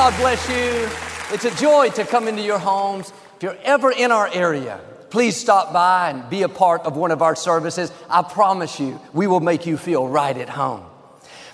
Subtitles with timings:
[0.00, 0.88] God bless you.
[1.34, 3.12] It's a joy to come into your homes.
[3.36, 7.10] If you're ever in our area, please stop by and be a part of one
[7.10, 7.92] of our services.
[8.08, 10.86] I promise you, we will make you feel right at home.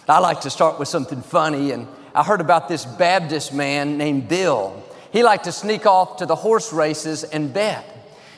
[0.09, 4.29] I like to start with something funny, and I heard about this Baptist man named
[4.29, 4.81] Bill.
[5.11, 7.85] He liked to sneak off to the horse races and bet.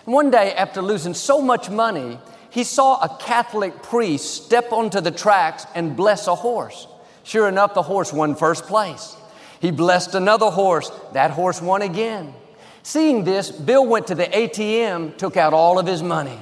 [0.06, 2.18] And one day, after losing so much money,
[2.48, 6.86] he saw a Catholic priest step onto the tracks and bless a horse.
[7.24, 9.14] Sure enough, the horse won first place.
[9.60, 10.90] He blessed another horse.
[11.12, 12.34] That horse won again.
[12.82, 16.38] Seeing this, Bill went to the ATM, took out all of his money.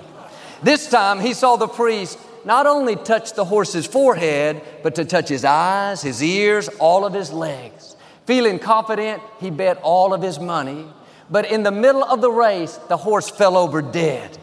[0.63, 5.29] This time he saw the priest not only touch the horse's forehead, but to touch
[5.29, 7.97] his eyes, his ears, all of his legs.
[8.25, 10.87] Feeling confident, he bet all of his money.
[11.29, 14.39] But in the middle of the race, the horse fell over dead.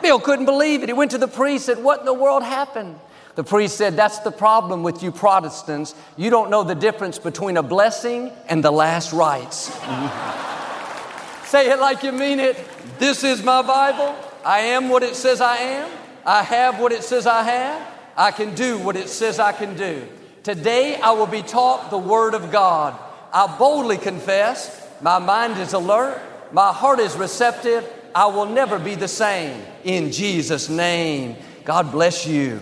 [0.00, 0.88] Bill couldn't believe it.
[0.88, 2.98] He went to the priest, and said, What in the world happened?
[3.34, 5.94] The priest said, That's the problem with you Protestants.
[6.16, 9.66] You don't know the difference between a blessing and the last rites.
[11.46, 12.56] Say it like you mean it.
[12.98, 14.14] This is my Bible.
[14.44, 15.90] I am what it says I am.
[16.24, 17.88] I have what it says I have.
[18.16, 20.06] I can do what it says I can do.
[20.42, 22.98] Today I will be taught the Word of God.
[23.32, 26.20] I boldly confess, my mind is alert,
[26.52, 27.84] my heart is receptive.
[28.14, 29.60] I will never be the same.
[29.82, 32.60] In Jesus' name, God bless you.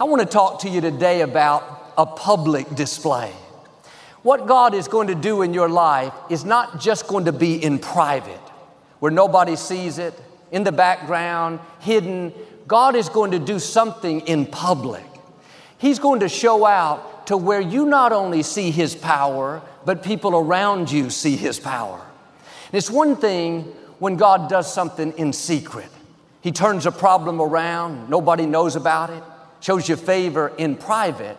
[0.00, 3.32] I want to talk to you today about a public display.
[4.22, 7.60] What God is going to do in your life is not just going to be
[7.60, 8.38] in private,
[9.00, 10.14] where nobody sees it,
[10.52, 12.32] in the background, hidden.
[12.68, 15.02] God is going to do something in public.
[15.78, 20.36] He's going to show out to where you not only see His power, but people
[20.36, 22.00] around you see His power.
[22.66, 23.64] And it's one thing
[23.98, 25.88] when God does something in secret.
[26.40, 29.24] He turns a problem around, nobody knows about it,
[29.60, 31.36] shows you favor in private.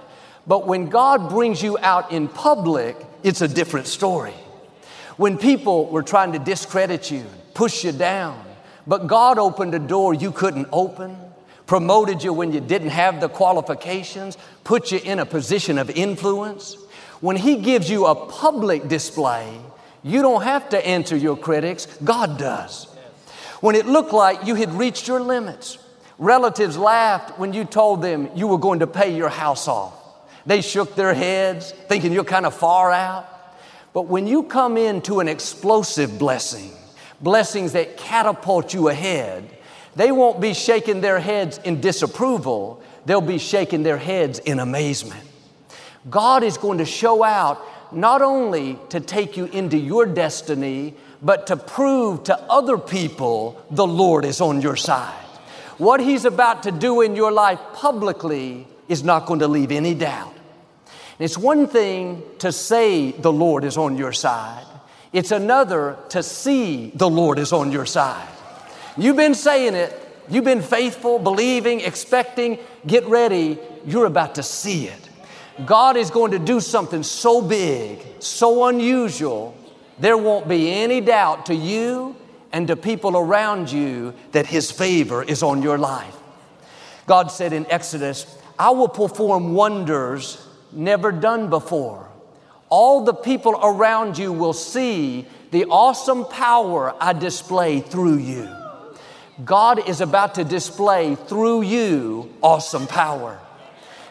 [0.48, 4.34] But when God brings you out in public, it's a different story.
[5.18, 8.44] When people were trying to discredit you, push you down,
[8.88, 11.16] but God opened a door you couldn't open,
[11.66, 16.76] promoted you when you didn't have the qualifications, put you in a position of influence.
[17.22, 19.60] When He gives you a public display,
[20.04, 22.86] you don't have to answer your critics, God does.
[23.60, 25.78] When it looked like you had reached your limits,
[26.20, 29.96] relatives laughed when you told them you were going to pay your house off.
[30.46, 33.28] They shook their heads, thinking you're kind of far out.
[33.94, 36.72] But when you come into an explosive blessing,
[37.22, 39.50] blessings that catapult you ahead,
[39.96, 45.24] they won't be shaking their heads in disapproval, they'll be shaking their heads in amazement.
[46.10, 51.48] God is going to show out not only to take you into your destiny, but
[51.48, 55.26] to prove to other people the Lord is on your side.
[55.80, 59.96] What He's about to do in your life publicly is not going to leave any
[59.96, 60.36] doubt.
[61.20, 64.66] It's one thing to say the Lord is on your side.
[65.14, 68.28] It's another to see the Lord is on your side.
[68.98, 69.96] You've been saying it.
[70.30, 72.60] You've been faithful, believing, expecting.
[72.86, 73.58] Get ready.
[73.86, 75.10] You're about to see it.
[75.66, 79.56] God is going to do something so big, so unusual,
[79.98, 82.18] there won't be any doubt to you
[82.52, 86.16] and to people around you that His favor is on your life.
[87.06, 92.08] God said in Exodus, I will perform wonders never done before.
[92.70, 98.48] All the people around you will see the awesome power I display through you.
[99.44, 103.40] God is about to display through you awesome power.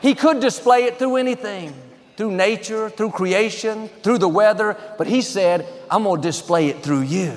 [0.01, 1.75] He could display it through anything,
[2.17, 7.03] through nature, through creation, through the weather, but He said, I'm gonna display it through
[7.03, 7.37] you.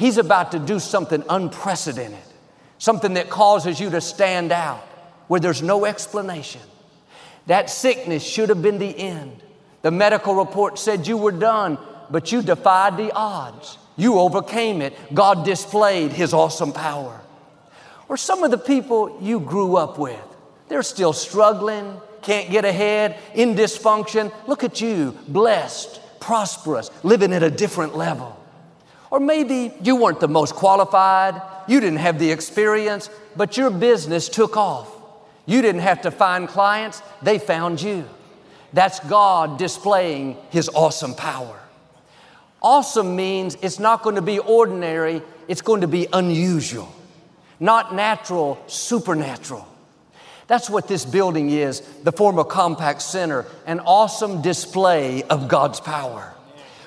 [0.00, 2.24] He's about to do something unprecedented,
[2.78, 4.80] something that causes you to stand out
[5.28, 6.62] where there's no explanation.
[7.48, 9.42] That sickness should have been the end.
[9.82, 11.76] The medical report said you were done,
[12.08, 13.76] but you defied the odds.
[13.98, 14.94] You overcame it.
[15.12, 17.20] God displayed His awesome power.
[18.08, 20.18] Or some of the people you grew up with,
[20.68, 24.32] they're still struggling, can't get ahead, in dysfunction.
[24.46, 28.39] Look at you, blessed, prosperous, living at a different level.
[29.10, 34.28] Or maybe you weren't the most qualified, you didn't have the experience, but your business
[34.28, 34.88] took off.
[35.46, 38.08] You didn't have to find clients, they found you.
[38.72, 41.58] That's God displaying His awesome power.
[42.62, 46.92] Awesome means it's not going to be ordinary, it's going to be unusual,
[47.58, 49.66] not natural, supernatural.
[50.46, 56.34] That's what this building is the former Compaq Center, an awesome display of God's power.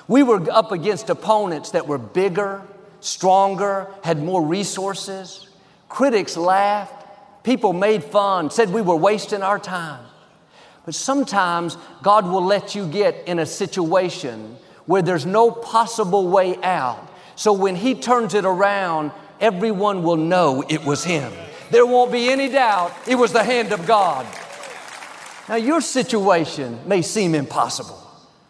[0.06, 2.62] We were up against opponents that were bigger,
[3.00, 5.48] stronger, had more resources.
[5.88, 10.04] Critics laughed, people made fun, said we were wasting our time.
[10.84, 14.56] But sometimes God will let you get in a situation
[14.86, 17.10] where there's no possible way out.
[17.36, 21.32] So when He turns it around, everyone will know it was Him.
[21.70, 24.26] There won't be any doubt it was the hand of God.
[25.48, 28.03] Now, your situation may seem impossible.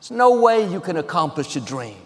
[0.05, 1.97] There's no way you can accomplish a dream,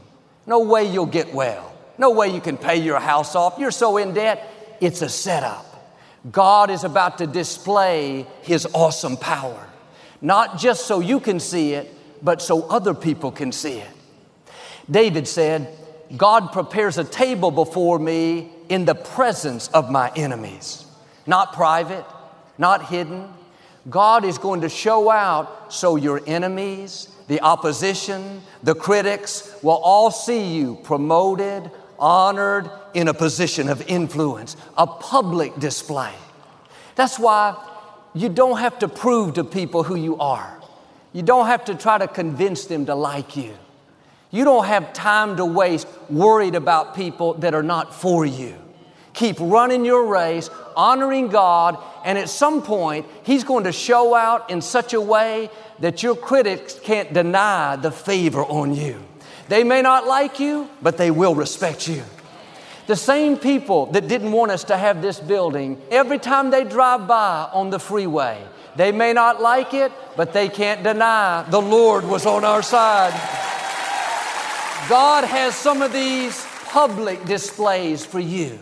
[0.46, 3.58] no way you'll get well, no way you can pay your house off.
[3.58, 4.48] You're so in debt,
[4.80, 5.66] it's a setup.
[6.30, 9.68] God is about to display His awesome power,
[10.20, 11.92] not just so you can see it,
[12.22, 13.90] but so other people can see it.
[14.88, 15.76] David said,
[16.16, 20.86] God prepares a table before me in the presence of my enemies.
[21.26, 22.04] Not private,
[22.58, 23.28] not hidden.
[23.90, 30.10] God is going to show out so your enemies, the opposition, the critics will all
[30.10, 36.12] see you promoted, honored, in a position of influence, a public display.
[36.96, 37.56] That's why
[38.14, 40.60] you don't have to prove to people who you are.
[41.12, 43.54] You don't have to try to convince them to like you.
[44.30, 48.56] You don't have time to waste worried about people that are not for you.
[49.14, 54.48] Keep running your race, honoring God, and at some point, He's going to show out
[54.48, 55.50] in such a way
[55.80, 59.04] that your critics can't deny the favor on you.
[59.50, 62.02] They may not like you, but they will respect you.
[62.86, 67.06] The same people that didn't want us to have this building, every time they drive
[67.06, 68.42] by on the freeway,
[68.74, 73.12] they may not like it, but they can't deny the Lord was on our side.
[74.88, 78.58] God has some of these public displays for you,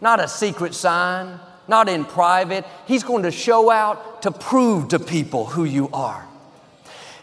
[0.00, 1.38] not a secret sign,
[1.72, 2.66] not in private.
[2.86, 6.28] He's going to show out to prove to people who you are.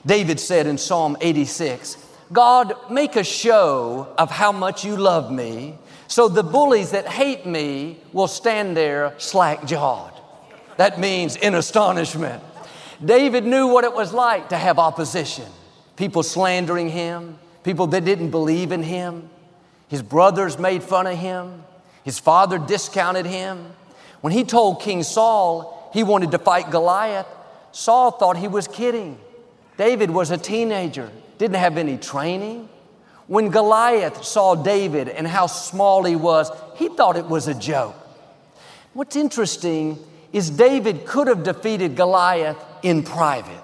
[0.03, 1.97] David said in Psalm 86
[2.33, 7.45] God, make a show of how much you love me, so the bullies that hate
[7.45, 10.13] me will stand there slack jawed.
[10.77, 12.41] That means in astonishment.
[13.03, 15.45] David knew what it was like to have opposition,
[15.95, 19.29] people slandering him, people that didn't believe in him.
[19.87, 21.63] His brothers made fun of him.
[22.03, 23.73] His father discounted him.
[24.21, 27.27] When he told King Saul he wanted to fight Goliath,
[27.71, 29.19] Saul thought he was kidding.
[29.77, 32.67] David was a teenager, didn't have any training.
[33.27, 37.95] When Goliath saw David and how small he was, he thought it was a joke.
[38.93, 39.99] What's interesting
[40.33, 43.63] is David could have defeated Goliath in private.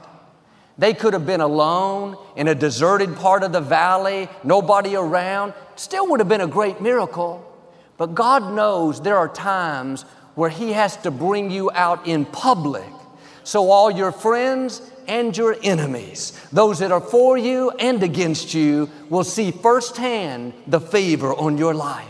[0.78, 5.54] They could have been alone in a deserted part of the valley, nobody around.
[5.75, 7.44] Still would have been a great miracle.
[7.98, 10.06] But God knows there are times
[10.36, 12.86] where He has to bring you out in public
[13.46, 18.90] so all your friends and your enemies, those that are for you and against you,
[19.10, 22.10] will see firsthand the favor on your life.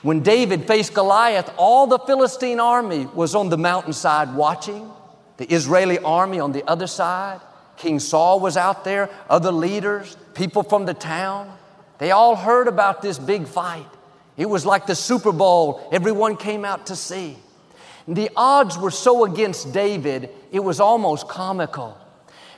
[0.00, 4.90] When David faced Goliath, all the Philistine army was on the mountainside watching,
[5.36, 7.40] the Israeli army on the other side.
[7.76, 11.52] King Saul was out there, other leaders, people from the town.
[11.98, 13.86] They all heard about this big fight.
[14.38, 17.36] It was like the Super Bowl, everyone came out to see.
[18.06, 21.98] The odds were so against David, it was almost comical.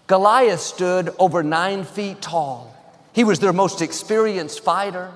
[0.07, 2.77] Goliath stood over nine feet tall.
[3.13, 5.11] He was their most experienced fighter.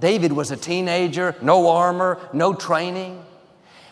[0.00, 3.22] David was a teenager, no armor, no training.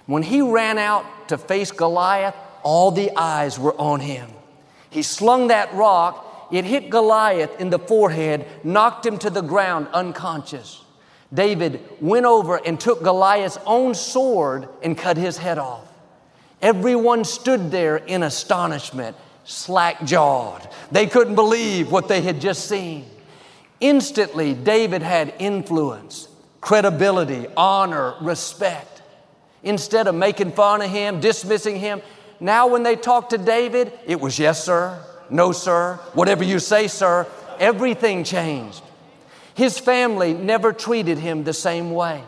[0.06, 4.30] When he ran out to face Goliath, all the eyes were on him.
[4.90, 9.88] He slung that rock, it hit Goliath in the forehead, knocked him to the ground
[9.92, 10.82] unconscious.
[11.32, 15.86] David went over and took Goliath's own sword and cut his head off.
[16.60, 20.68] Everyone stood there in astonishment, slack jawed.
[20.90, 23.06] They couldn't believe what they had just seen.
[23.80, 26.28] Instantly, David had influence,
[26.60, 29.02] credibility, honor, respect.
[29.64, 32.02] Instead of making fun of him, dismissing him,
[32.42, 36.88] now, when they talked to David, it was yes, sir, no, sir, whatever you say,
[36.88, 37.24] sir.
[37.60, 38.82] Everything changed.
[39.54, 42.22] His family never treated him the same way.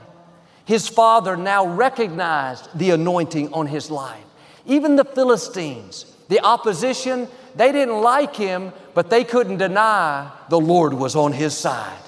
[0.64, 4.25] His father now recognized the anointing on his life.
[4.66, 10.95] Even the Philistines, the opposition, they didn't like him, but they couldn't deny the Lord
[10.95, 11.99] was on his side.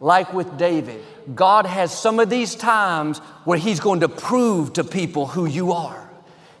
[0.00, 1.02] Like with David,
[1.34, 5.72] God has some of these times where He's going to prove to people who you
[5.72, 6.10] are.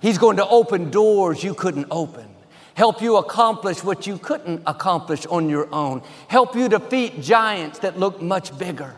[0.00, 2.33] He's going to open doors you couldn't open.
[2.74, 7.98] Help you accomplish what you couldn't accomplish on your own, help you defeat giants that
[7.98, 8.94] look much bigger.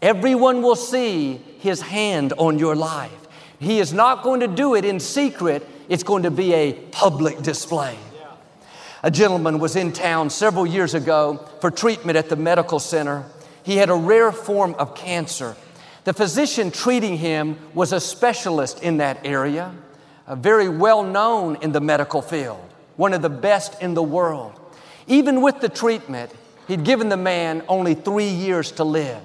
[0.00, 3.28] Everyone will see His hand on your life.
[3.58, 7.42] He is not going to do it in secret, it's going to be a public
[7.42, 7.96] display.
[9.02, 13.24] A gentleman was in town several years ago for treatment at the medical center.
[13.62, 15.56] He had a rare form of cancer.
[16.04, 19.74] The physician treating him was a specialist in that area,
[20.28, 22.62] very well known in the medical field,
[22.96, 24.52] one of the best in the world.
[25.06, 26.30] Even with the treatment,
[26.68, 29.20] he'd given the man only three years to live.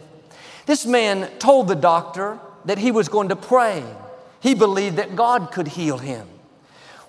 [0.65, 3.83] This man told the doctor that he was going to pray.
[4.39, 6.27] He believed that God could heal him.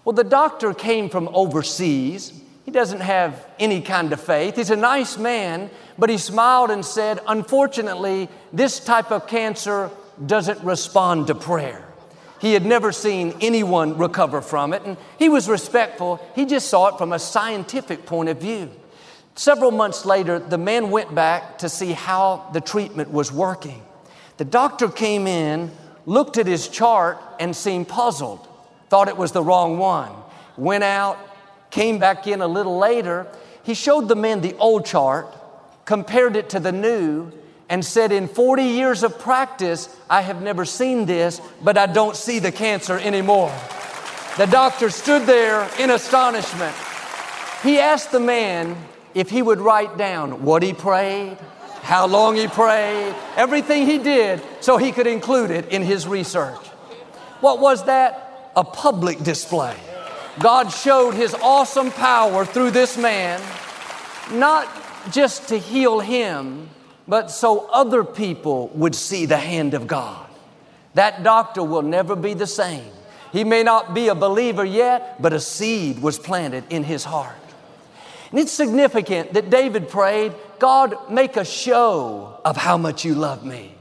[0.05, 2.33] Well, the doctor came from overseas.
[2.65, 4.57] He doesn't have any kind of faith.
[4.57, 9.91] He's a nice man, but he smiled and said, Unfortunately, this type of cancer
[10.25, 11.86] doesn't respond to prayer.
[12.41, 16.21] He had never seen anyone recover from it, and he was respectful.
[16.35, 18.71] He just saw it from a scientific point of view.
[19.35, 23.83] Several months later, the man went back to see how the treatment was working.
[24.37, 25.71] The doctor came in,
[26.05, 28.47] looked at his chart, and seemed puzzled,
[28.89, 30.13] thought it was the wrong one.
[30.57, 31.19] Went out,
[31.71, 33.27] came back in a little later.
[33.63, 35.27] He showed the man the old chart,
[35.85, 37.33] compared it to the new,
[37.69, 42.17] and said, In 40 years of practice, I have never seen this, but I don't
[42.17, 43.53] see the cancer anymore.
[44.37, 46.75] The doctor stood there in astonishment.
[47.63, 48.77] He asked the man
[49.15, 51.39] if he would write down what he prayed,
[51.83, 56.59] how long he prayed, everything he did, so he could include it in his research.
[57.41, 58.53] What was that?
[58.57, 59.75] A public display.
[60.39, 63.41] God showed his awesome power through this man,
[64.33, 64.69] not
[65.11, 66.69] just to heal him,
[67.09, 70.27] but so other people would see the hand of God.
[70.95, 72.91] That doctor will never be the same.
[73.33, 77.37] He may not be a believer yet, but a seed was planted in his heart.
[78.31, 83.45] And it's significant that David prayed, God, make a show of how much you love
[83.45, 83.75] me.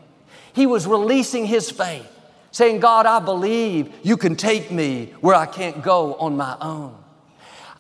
[0.54, 2.08] He was releasing his faith,
[2.52, 6.96] saying, God, I believe you can take me where I can't go on my own.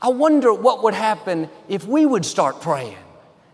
[0.01, 2.97] I wonder what would happen if we would start praying,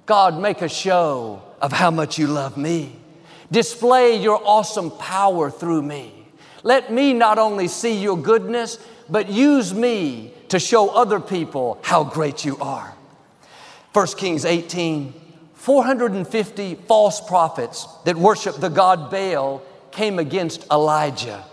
[0.06, 2.96] God, make a show of how much you love me.
[3.52, 6.14] Display your awesome power through me.
[6.64, 8.78] Let me not only see your goodness,
[9.10, 12.94] but use me to show other people how great you are.
[13.94, 15.14] 1 Kings 18
[15.54, 21.44] 450 false prophets that worshiped the god Baal came against Elijah.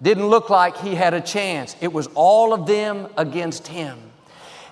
[0.00, 1.76] Didn't look like he had a chance.
[1.80, 3.98] It was all of them against him.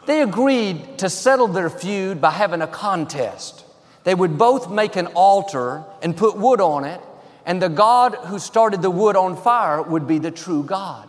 [0.06, 3.64] They agreed to settle their feud by having a contest.
[4.04, 7.00] They would both make an altar and put wood on it,
[7.46, 11.08] and the God who started the wood on fire would be the true God.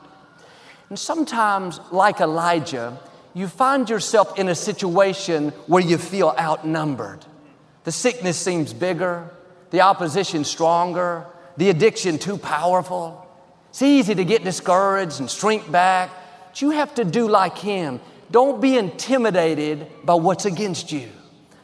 [0.90, 3.00] And sometimes, like Elijah,
[3.34, 7.26] you find yourself in a situation where you feel outnumbered.
[7.84, 9.30] The sickness seems bigger,
[9.72, 11.26] the opposition stronger,
[11.58, 13.28] the addiction too powerful.
[13.70, 16.12] It's easy to get discouraged and shrink back,
[16.50, 18.00] but you have to do like him.
[18.30, 21.10] Don't be intimidated by what's against you.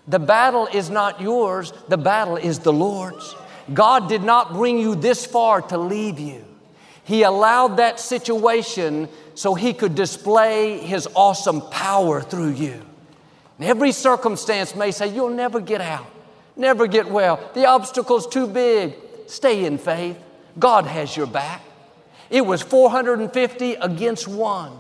[0.10, 3.36] The battle is not yours, the battle is the Lord's.
[3.72, 6.44] God did not bring you this far to leave you.
[7.04, 12.82] He allowed that situation so He could display His awesome power through you.
[13.60, 16.08] And every circumstance may say, You'll never get out,
[16.56, 17.40] never get well.
[17.54, 18.96] The obstacle's too big.
[19.28, 20.18] Stay in faith.
[20.58, 21.62] God has your back.
[22.32, 24.72] It was 450 against one.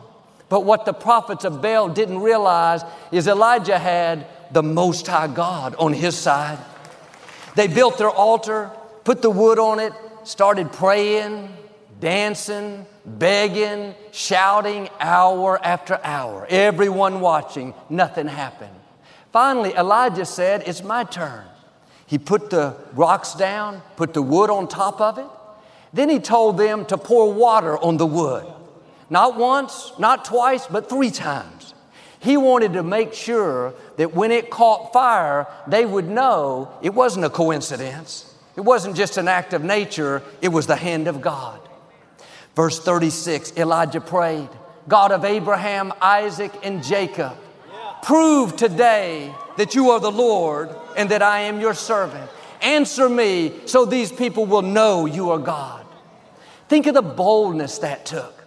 [0.49, 2.81] But what the prophets of Baal didn't realize
[3.11, 6.59] is Elijah had the Most High God on his side.
[7.55, 8.71] They built their altar,
[9.03, 11.55] put the wood on it, started praying,
[11.99, 16.45] dancing, begging, shouting hour after hour.
[16.49, 18.75] Everyone watching, nothing happened.
[19.31, 21.45] Finally, Elijah said, It's my turn.
[22.05, 25.27] He put the rocks down, put the wood on top of it.
[25.93, 28.45] Then he told them to pour water on the wood.
[29.09, 31.58] Not once, not twice, but three times.
[32.19, 37.25] He wanted to make sure that when it caught fire, they would know it wasn't
[37.25, 38.33] a coincidence.
[38.55, 41.61] It wasn't just an act of nature, it was the hand of God.
[42.55, 44.49] Verse 36 Elijah prayed,
[44.87, 47.37] God of Abraham, Isaac, and Jacob,
[48.01, 52.29] prove today that you are the Lord and that I am your servant.
[52.61, 55.85] Answer me so these people will know you are God.
[56.67, 58.38] Think of the boldness that took.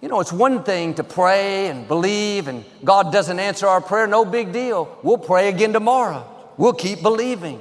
[0.00, 4.06] You know, it's one thing to pray and believe, and God doesn't answer our prayer,
[4.06, 4.98] no big deal.
[5.02, 6.26] We'll pray again tomorrow.
[6.56, 7.60] We'll keep believing.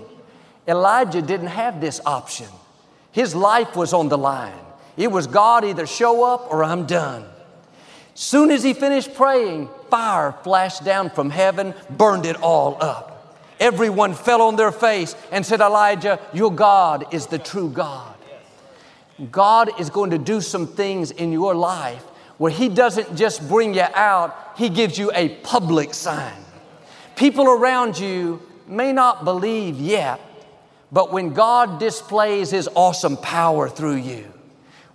[0.66, 2.48] Elijah didn't have this option.
[3.12, 4.54] His life was on the line.
[4.96, 7.26] It was God either show up or I'm done.
[8.14, 13.38] Soon as he finished praying, fire flashed down from heaven, burned it all up.
[13.60, 18.16] Everyone fell on their face and said, Elijah, your God is the true God.
[19.32, 22.06] God is going to do some things in your life
[22.40, 26.34] where He doesn't just bring you out, He gives you a public sign.
[27.16, 30.20] People around you may not believe yet,
[30.92, 34.34] but when God displays His awesome power through you,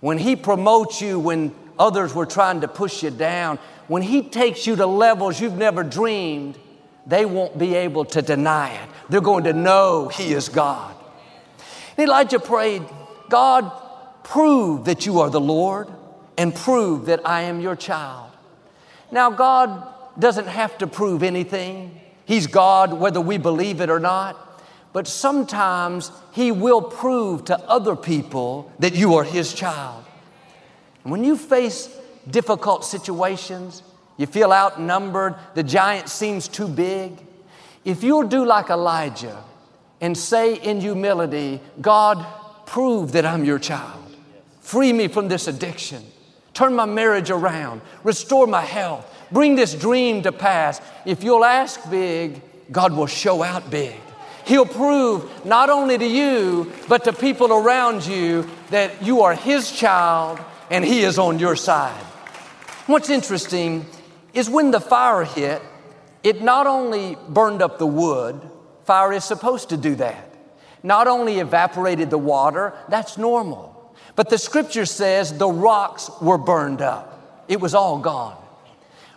[0.01, 4.65] when He promotes you when others were trying to push you down, when He takes
[4.65, 6.57] you to levels you've never dreamed,
[7.05, 8.89] they won't be able to deny it.
[9.09, 10.95] They're going to know He is God.
[11.95, 12.81] And Elijah prayed,
[13.29, 13.71] God,
[14.23, 15.87] prove that you are the Lord
[16.37, 18.31] and prove that I am your child.
[19.11, 19.87] Now, God
[20.19, 21.99] doesn't have to prove anything.
[22.25, 24.41] He's God whether we believe it or not.
[24.93, 30.05] But sometimes He will prove to other people that you are His child.
[31.03, 31.95] When you face
[32.29, 33.83] difficult situations,
[34.17, 37.11] you feel outnumbered, the giant seems too big,
[37.83, 39.43] if you'll do like Elijah
[40.01, 42.25] and say in humility, God,
[42.65, 44.15] prove that I'm your child.
[44.61, 46.03] Free me from this addiction.
[46.55, 47.81] Turn my marriage around.
[48.03, 49.13] Restore my health.
[49.29, 50.81] Bring this dream to pass.
[51.05, 53.95] If you'll ask big, God will show out big.
[54.45, 59.69] He'll prove not only to you, but to people around you that you are His
[59.69, 60.39] child
[60.71, 62.03] and He is on your side.
[62.87, 63.85] What's interesting
[64.33, 65.61] is when the fire hit,
[66.23, 68.39] it not only burned up the wood,
[68.85, 70.33] fire is supposed to do that,
[70.83, 73.74] not only evaporated the water, that's normal.
[74.15, 77.43] But the scripture says the rocks were burned up.
[77.47, 78.37] It was all gone.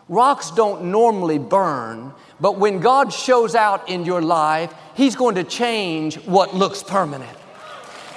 [0.09, 5.45] Rocks don't normally burn, but when God shows out in your life, He's going to
[5.45, 7.37] change what looks permanent.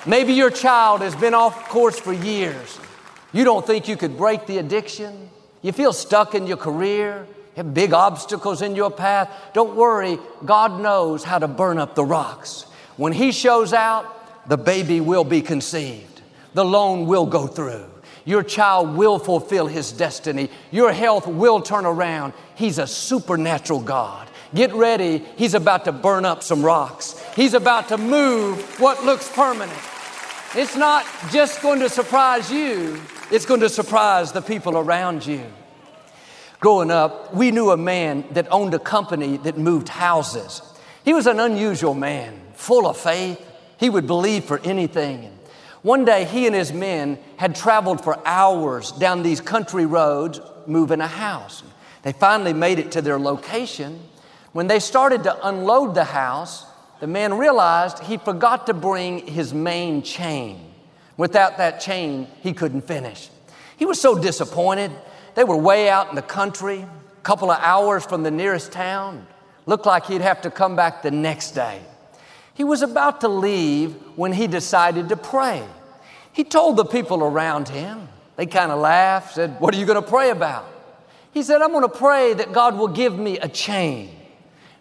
[0.08, 2.80] Maybe your child has been off course for years.
[3.34, 5.30] You don't think you could break the addiction.
[5.62, 7.28] You feel stuck in your career.
[7.56, 9.30] Have big obstacles in your path.
[9.54, 12.64] Don't worry, God knows how to burn up the rocks.
[12.98, 16.11] When He shows out, the baby will be conceived
[16.53, 17.85] the loan will go through.
[18.25, 20.50] Your child will fulfill his destiny.
[20.70, 22.33] Your health will turn around.
[22.55, 24.27] He's a supernatural God.
[24.53, 25.20] Get ready.
[25.37, 27.22] He's about to burn up some rocks.
[27.35, 29.79] He's about to move what looks permanent.
[30.53, 35.46] It's not just going to surprise you, it's going to surprise the people around you.
[36.59, 40.61] Growing up, we knew a man that owned a company that moved houses.
[41.05, 43.42] He was an unusual man, full of faith.
[43.79, 45.31] He would believe for anything.
[45.81, 51.01] One day, he and his men had traveled for hours down these country roads moving
[51.01, 51.63] a house.
[52.03, 54.00] They finally made it to their location.
[54.53, 56.65] When they started to unload the house,
[57.00, 60.72] the man realized he forgot to bring his main chain.
[61.17, 63.29] Without that chain, he couldn't finish.
[63.77, 64.91] He was so disappointed.
[65.33, 69.25] They were way out in the country, a couple of hours from the nearest town.
[69.65, 71.81] Looked like he'd have to come back the next day.
[72.53, 75.64] He was about to leave when he decided to pray.
[76.33, 80.01] He told the people around him, they kind of laughed, said, What are you going
[80.01, 80.66] to pray about?
[81.33, 84.16] He said, I'm going to pray that God will give me a chain.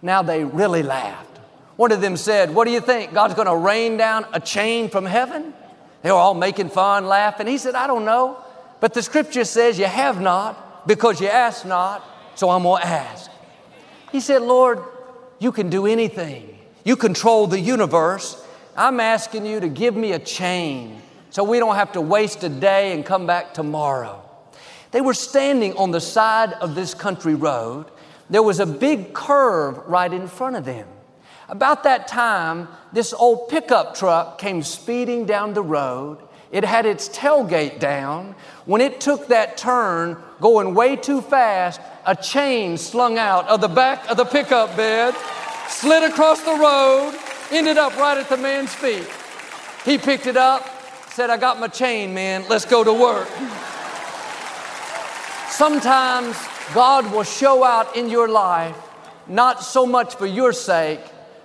[0.02, 1.38] Now they really laughed.
[1.76, 3.12] One of them said, What do you think?
[3.12, 5.54] God's going to rain down a chain from heaven?
[6.02, 7.46] They were all making fun, laughing.
[7.46, 8.38] He said, I don't know.
[8.80, 12.04] But the scripture says, You have not because you ask not,
[12.34, 13.30] so I'm going to ask.
[14.12, 14.82] He said, Lord,
[15.38, 16.58] you can do anything.
[16.84, 18.42] You control the universe.
[18.76, 22.48] I'm asking you to give me a chain so we don't have to waste a
[22.48, 24.22] day and come back tomorrow.
[24.90, 27.86] They were standing on the side of this country road.
[28.28, 30.88] There was a big curve right in front of them.
[31.48, 36.18] About that time, this old pickup truck came speeding down the road.
[36.50, 38.34] It had its tailgate down.
[38.64, 43.68] When it took that turn, going way too fast, a chain slung out of the
[43.68, 45.14] back of the pickup bed
[45.70, 47.18] slid across the road,
[47.50, 49.08] ended up right at the man's feet.
[49.84, 50.68] He picked it up,
[51.12, 52.44] said, I got my chain, man.
[52.48, 53.28] Let's go to work.
[55.50, 56.36] Sometimes
[56.74, 58.76] God will show out in your life,
[59.26, 61.00] not so much for your sake,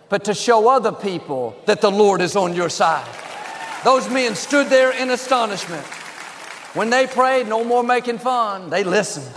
[0.09, 3.07] but to show other people that the Lord is on your side.
[3.83, 5.85] Those men stood there in astonishment.
[6.73, 9.33] When they prayed, no more making fun, they listened.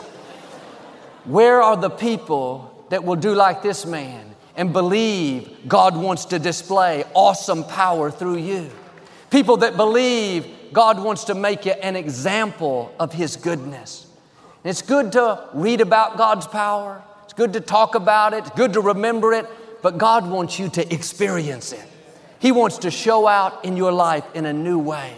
[1.25, 4.35] Where are the people that will do like this man?
[4.59, 8.69] And believe God wants to display awesome power through you.
[9.31, 14.07] People that believe God wants to make you an example of His goodness.
[14.65, 18.51] And it's good to read about God's power, it's good to talk about it, it's
[18.51, 19.47] good to remember it,
[19.81, 21.85] but God wants you to experience it.
[22.41, 25.15] He wants to show out in your life in a new way.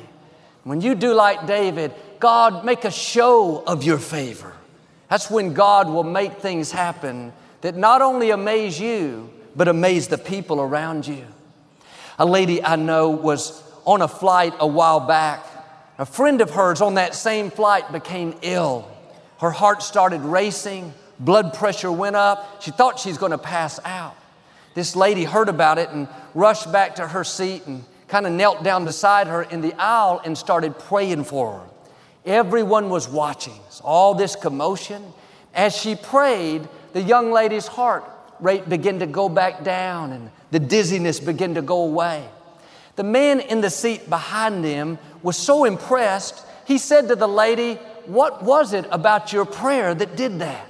[0.64, 4.52] When you do like David, God, make a show of your favor.
[5.08, 10.18] That's when God will make things happen that not only amaze you, but amaze the
[10.18, 11.24] people around you.
[12.18, 15.44] A lady I know was on a flight a while back.
[15.98, 18.88] A friend of hers on that same flight became ill.
[19.38, 22.62] Her heart started racing, blood pressure went up.
[22.62, 24.16] She thought she's going to pass out.
[24.74, 28.62] This lady heard about it and rushed back to her seat and kind of knelt
[28.62, 31.66] down beside her in the aisle and started praying for her.
[32.24, 35.02] Everyone was watching all this commotion.
[35.54, 38.04] As she prayed, the young lady's heart
[38.40, 42.28] rate began to go back down and the dizziness began to go away.
[42.96, 47.74] The man in the seat behind him was so impressed, he said to the lady,
[48.06, 50.66] What was it about your prayer that did that?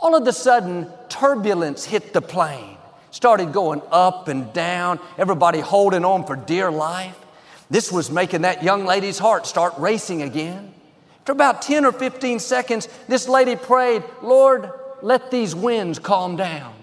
[0.00, 2.76] All of a sudden, turbulence hit the plane,
[3.10, 7.18] started going up and down, everybody holding on for dear life.
[7.70, 10.74] This was making that young lady's heart start racing again.
[11.20, 14.70] After about 10 or 15 seconds, this lady prayed, Lord,
[15.02, 16.74] let these winds calm down.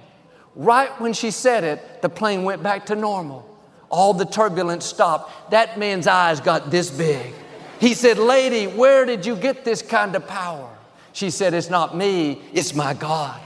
[0.55, 3.45] Right when she said it, the plane went back to normal.
[3.89, 5.51] All the turbulence stopped.
[5.51, 7.33] That man's eyes got this big.
[7.79, 10.69] He said, Lady, where did you get this kind of power?
[11.13, 13.39] She said, It's not me, it's my God.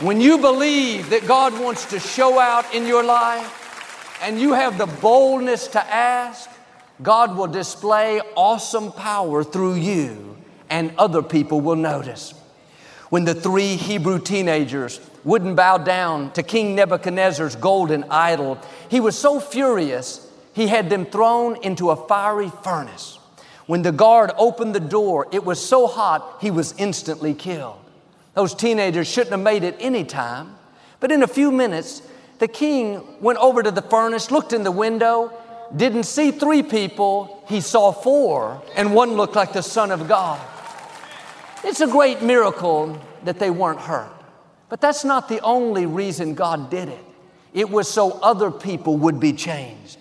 [0.00, 4.76] When you believe that God wants to show out in your life and you have
[4.76, 6.50] the boldness to ask,
[7.02, 10.36] God will display awesome power through you
[10.70, 12.34] and other people will notice.
[13.12, 19.18] When the three Hebrew teenagers wouldn't bow down to King Nebuchadnezzar's golden idol, he was
[19.18, 23.18] so furious he had them thrown into a fiery furnace.
[23.66, 27.76] When the guard opened the door, it was so hot he was instantly killed.
[28.32, 30.56] Those teenagers shouldn't have made it any time,
[30.98, 32.00] but in a few minutes,
[32.38, 35.30] the king went over to the furnace, looked in the window,
[35.76, 40.40] didn't see three people, he saw four, and one looked like the Son of God.
[41.64, 44.12] It's a great miracle that they weren't hurt.
[44.68, 47.04] But that's not the only reason God did it.
[47.52, 49.98] It was so other people would be changed.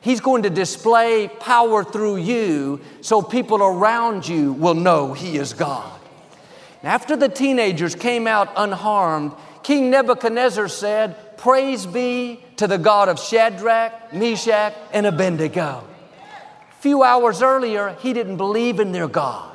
[0.00, 5.52] He's going to display power through you so people around you will know He is
[5.52, 6.00] God.
[6.82, 13.20] after the teenagers came out unharmed, King Nebuchadnezzar said, Praise be to the God of
[13.20, 15.84] Shadrach, Meshach, and Abednego.
[16.70, 19.51] A few hours earlier, he didn't believe in their God.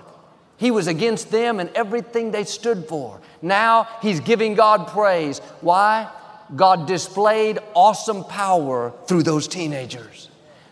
[0.57, 3.21] He was against them and everything they stood for.
[3.41, 5.39] Now he's giving God praise.
[5.61, 6.09] Why?
[6.55, 10.29] God displayed awesome power through those teenagers.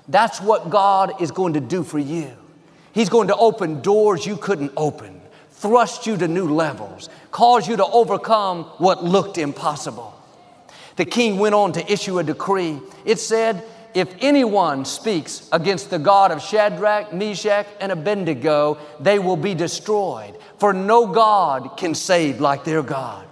[0.07, 2.31] That's what God is going to do for you.
[2.93, 5.21] He's going to open doors you couldn't open,
[5.51, 10.13] thrust you to new levels, cause you to overcome what looked impossible.
[10.95, 12.79] The king went on to issue a decree.
[13.03, 13.63] It said,
[13.95, 20.37] if anyone speaks against the God of Shadrach, Meshach, and Abednego, they will be destroyed.
[20.57, 23.25] For no God can save like their God.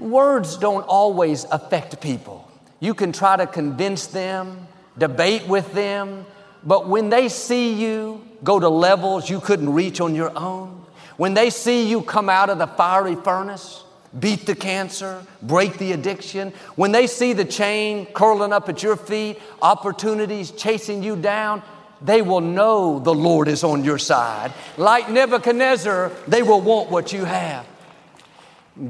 [0.00, 2.50] Words don't always affect people.
[2.80, 4.66] You can try to convince them,
[4.98, 6.26] debate with them,
[6.64, 10.84] but when they see you go to levels you couldn't reach on your own,
[11.16, 13.84] when they see you come out of the fiery furnace,
[14.20, 18.96] beat the cancer, break the addiction, when they see the chain curling up at your
[18.96, 21.62] feet, opportunities chasing you down,
[22.02, 24.52] they will know the Lord is on your side.
[24.76, 27.66] Like Nebuchadnezzar, they will want what you have.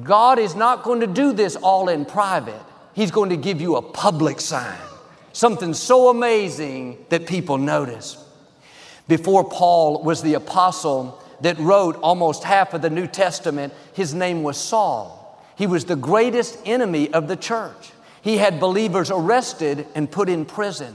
[0.03, 2.61] God is not going to do this all in private.
[2.95, 4.79] He's going to give you a public sign,
[5.33, 8.23] something so amazing that people notice.
[9.07, 14.43] Before Paul was the apostle, that wrote almost half of the New Testament, his name
[14.43, 15.16] was Saul.
[15.57, 17.93] He was the greatest enemy of the church.
[18.23, 20.95] He had believers arrested and put in prison.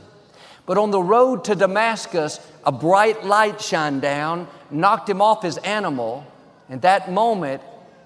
[0.66, 5.58] But on the road to Damascus, a bright light shined down, knocked him off his
[5.58, 6.26] animal.
[6.70, 7.62] In that moment,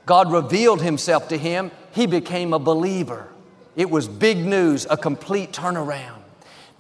[0.06, 1.72] God revealed himself to him.
[1.92, 3.28] He became a believer.
[3.76, 6.22] It was big news, a complete turnaround.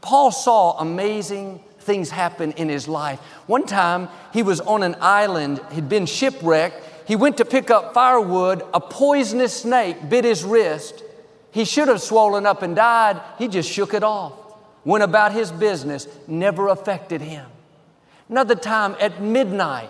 [0.02, 3.20] Paul saw amazing things happen in his life.
[3.48, 6.84] One time, he was on an island, he'd been shipwrecked.
[7.06, 8.64] He went to pick up firewood.
[8.74, 11.04] A poisonous snake bit his wrist.
[11.52, 13.22] He should have swollen up and died.
[13.38, 14.34] He just shook it off,
[14.84, 17.46] went about his business, never affected him.
[18.28, 19.90] Another time at midnight,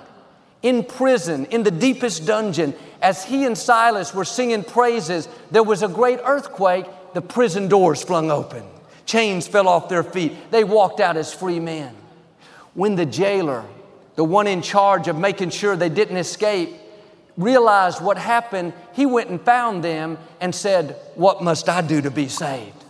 [0.62, 5.84] in prison, in the deepest dungeon, as he and Silas were singing praises, there was
[5.84, 6.86] a great earthquake.
[7.13, 8.63] The prison doors flung open.
[9.06, 10.51] Chains fell off their feet.
[10.51, 11.95] They walked out as free men.
[12.73, 13.63] When the jailer,
[14.15, 16.75] the one in charge of making sure they didn't escape,
[17.38, 22.12] realized what happened, he went and found them and said, What must I do to
[22.12, 22.84] be saved?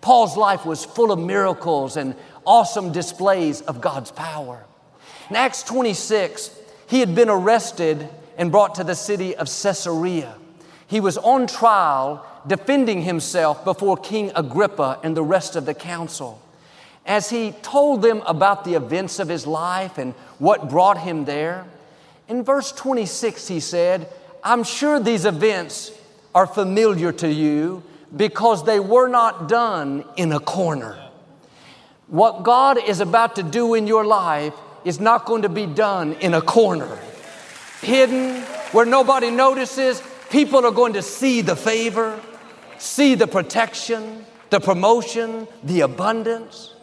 [0.00, 4.64] Paul's life was full of miracles and awesome displays of God's power.
[5.30, 10.34] In Acts 26, he had been arrested and brought to the city of Caesarea.
[10.86, 16.42] He was on trial defending himself before King Agrippa and the rest of the council.
[17.06, 21.64] As he told them about the events of his life and what brought him there,
[22.28, 24.08] in verse 26 he said,
[24.42, 25.92] I'm sure these events
[26.34, 27.82] are familiar to you
[28.14, 30.98] because they were not done in a corner.
[32.08, 34.54] What God is about to do in your life
[34.84, 36.98] is not going to be done in a corner,
[37.80, 40.02] hidden where nobody notices.
[40.30, 42.20] People are going to see the favor,
[42.78, 46.74] see the protection, the promotion, the abundance.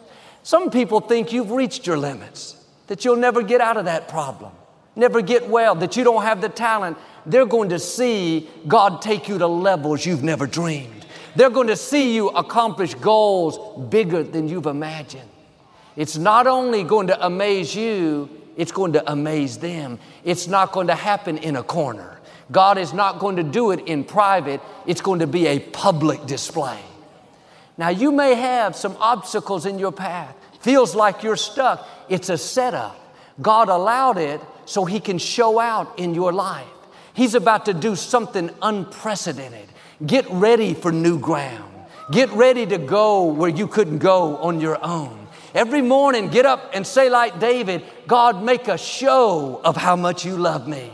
[0.42, 4.52] Some people think you've reached your limits, that you'll never get out of that problem,
[5.00, 6.96] never get well, that you don't have the talent.
[7.26, 11.06] They're going to see God take you to levels you've never dreamed.
[11.34, 15.28] They're going to see you accomplish goals bigger than you've imagined.
[15.96, 19.98] It's not only going to amaze you, it's going to amaze them.
[20.24, 22.18] It's not going to happen in a corner.
[22.52, 26.26] God is not going to do it in private, it's going to be a public
[26.26, 26.80] display.
[27.78, 30.36] Now, you may have some obstacles in your path.
[30.60, 31.88] Feels like you're stuck.
[32.10, 32.99] It's a setup.
[33.40, 36.66] God allowed it so He can show out in your life.
[37.14, 39.68] He's about to do something unprecedented.
[40.06, 41.72] Get ready for new ground.
[42.10, 45.28] Get ready to go where you couldn't go on your own.
[45.54, 50.24] Every morning, get up and say, like David, God, make a show of how much
[50.24, 50.92] you love me.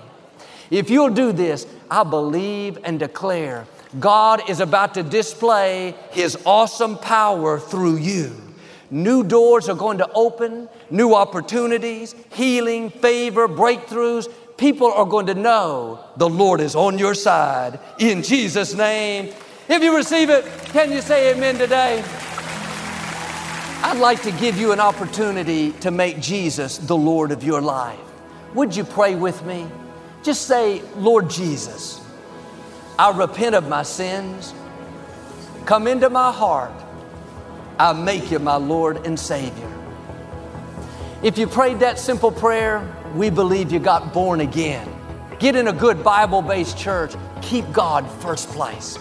[0.70, 3.66] If you'll do this, I believe and declare
[4.00, 8.45] God is about to display His awesome power through you.
[8.90, 14.32] New doors are going to open, new opportunities, healing, favor, breakthroughs.
[14.56, 19.32] People are going to know the Lord is on your side in Jesus' name.
[19.68, 22.02] If you receive it, can you say amen today?
[23.82, 27.98] I'd like to give you an opportunity to make Jesus the Lord of your life.
[28.54, 29.66] Would you pray with me?
[30.22, 32.00] Just say, Lord Jesus,
[32.98, 34.54] I repent of my sins.
[35.66, 36.72] Come into my heart.
[37.78, 39.72] I make you my Lord and Savior.
[41.22, 44.88] If you prayed that simple prayer, we believe you got born again.
[45.38, 47.14] Get in a good Bible based church.
[47.42, 48.98] Keep God first place.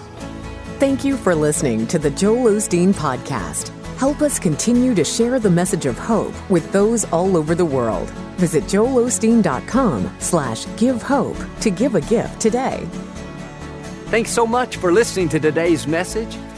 [0.79, 3.69] Thank you for listening to the Joel Osteen Podcast.
[3.97, 8.09] Help us continue to share the message of hope with those all over the world.
[8.37, 12.85] Visit joelosteen.com slash give hope to give a gift today.
[14.07, 16.37] Thanks so much for listening to today's message.